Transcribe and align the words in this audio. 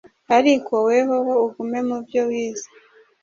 Ariko 0.37 0.73
wehoho 0.87 1.33
ugume 1.45 1.79
mu 1.87 1.97
byo 2.05 2.21
wize, 2.29 2.67